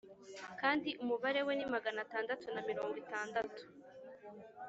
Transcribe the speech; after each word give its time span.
kandi 0.61 0.89
umubare 1.03 1.39
we 1.47 1.53
ni 1.59 1.65
magana 1.73 1.99
atandatu 2.05 2.45
na 2.53 2.61
mirongo 2.69 2.95
itandatu 3.03 3.61